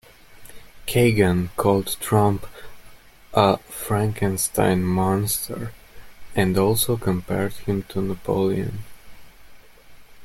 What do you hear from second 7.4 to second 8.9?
him to Napoleon.